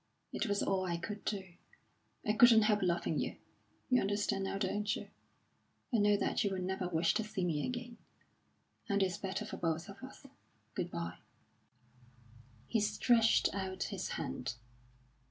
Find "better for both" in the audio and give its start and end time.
9.19-9.87